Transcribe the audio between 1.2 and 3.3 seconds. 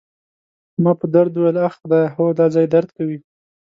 وویل: اخ، خدایه، هو، دا ځای درد کوي.